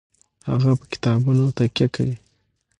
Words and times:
هغه 0.49 0.71
په 0.79 0.85
کتابونو 0.91 1.43
تکیه 1.57 1.87
کوي. 1.95 2.15